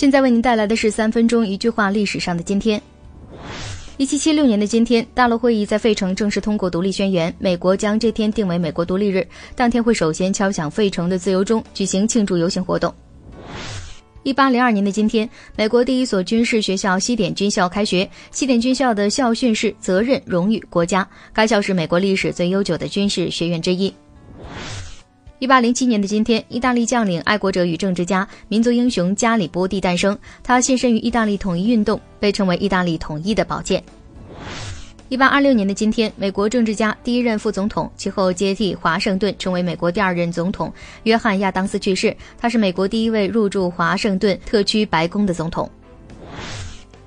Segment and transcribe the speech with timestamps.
[0.00, 2.80] 现在为您带来的是三分钟一句话历史上的今天。
[3.98, 9.28] 一七七六年的今天，大陆会议在费城正式通过独立宣言，美国将这天定为美国独立日。
[9.54, 12.94] 当天会首先敲响费城的自由钟，举行庆祝游行活动。
[14.22, 18.08] 一八零二年的今天，美国第一所军事学校西点军校开学。
[18.30, 21.06] 西点军校的校训是“责任、荣誉、国家”。
[21.34, 23.94] 该校是美国历史最悠久的军事学院之一。
[25.40, 30.16] 一八零七年的今天，意大利将领、爱国者与政治家、民族英雄加里波第诞生。
[30.42, 33.82] 他献身于意大利统一运动，被称为意大利统一的宝剑。
[35.08, 40.70] 一八二六年的今天，美国政治家、第一任副总统，其后接替华盛顿成为美国第二任总统
[41.04, 42.14] 约翰亚当斯去世。
[42.38, 45.70] 他是美国第一位入驻华盛顿特区白宫的总统。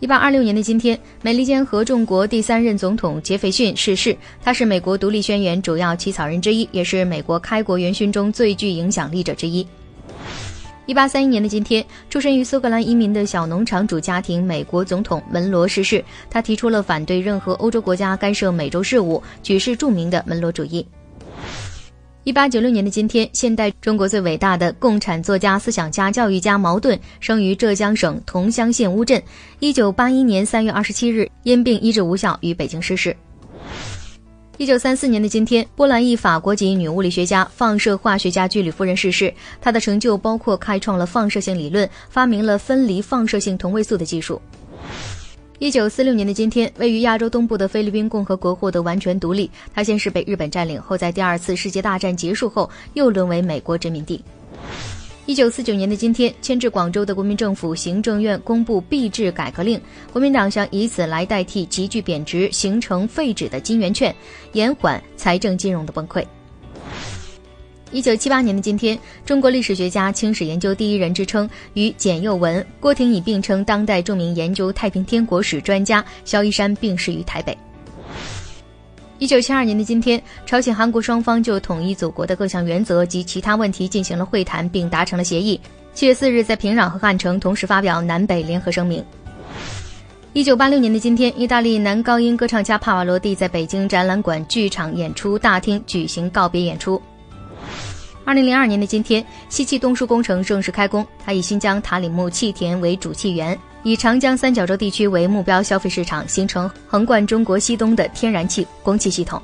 [0.00, 4.16] 一八二六年的今天，美利坚合众国第三任总统杰斐逊逝世。
[4.40, 9.66] 他是美国独立宣言主要起草人之一，也是美国开国元勋中最具影响力者之一。
[10.86, 16.02] 一八三一年的今天，出生于苏格兰移民的小农场主家庭美国总统门罗逝世。
[16.30, 20.86] 他提出了反对任何欧洲国家干涉美洲事务，举世著名的门罗主义。
[22.28, 29.22] 一八九六年的今天，现代中国最伟大的共产作家、思想家、教育家茅盾生于浙江省桐乡县乌镇。
[29.60, 33.16] 一九八一年三月二十七日，因病医治无效，于北京逝世。
[34.58, 39.32] 一九三四年的今天，波兰裔法国籍女物理学家、放射化学家居里夫人逝世。
[39.58, 44.38] 她的成就包括开创了放射性理论，发明了分离放射性同位素的技术。
[45.60, 49.50] 一九四六年的今天，位于亚洲东部的菲律宾共和国获得完全独立。
[49.74, 54.22] 它先是被日本占领，后在第二次世界大战结束后又沦为美国殖民地。
[55.26, 59.80] 一九四九年的今天，迁至广州的国民政府行政院公布币制改革令，
[60.12, 64.14] 国民党想以此来代替急剧贬值、形成废纸的金圆券，
[64.52, 66.24] 延缓财政金融的崩溃。
[67.90, 76.04] 一九七八年的今天，中国历史学家、清史研究第一人之称，与简又文、郭廷乙并称当代著名研究太平天国史专家。
[76.24, 77.56] 萧一山病逝于台北。
[79.18, 85.58] 一九七二年的今天，朝鲜、韩国双方就统一祖国的各项原则及其他问题进行了会谈，并达成了协议。
[85.94, 89.02] 七月四日，在平壤和汉城同时发表南北联合声明。
[90.34, 97.00] 一九八六年的今天，意大利男高音歌唱家帕瓦罗蒂在北京展览馆剧场演出大厅举行告别演出。
[98.28, 101.06] 二零零二年的今天，西气东输工程正式开工。
[101.24, 109.40] 它以新疆塔里木气田为主气源，以长江三角洲地区为目标消费市场，形成横贯中国西东的天然气供气系统。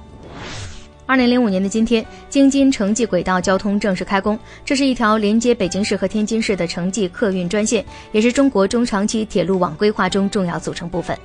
[1.06, 4.38] 二零零五年的今天，京津城际轨道交通正式开工。
[4.66, 11.18] 这是一条连接北京市和天津市的城际客运专线，也是中国中长期铁路网规划中重要组成部分。